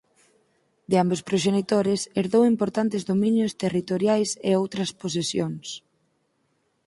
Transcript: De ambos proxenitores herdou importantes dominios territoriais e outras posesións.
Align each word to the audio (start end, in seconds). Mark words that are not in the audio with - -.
De 0.89 0.95
ambos 1.03 1.21
proxenitores 1.27 2.01
herdou 2.17 2.43
importantes 2.53 3.05
dominios 3.11 3.57
territoriais 3.63 4.29
e 4.49 4.51
outras 4.61 4.89
posesións. 5.01 5.67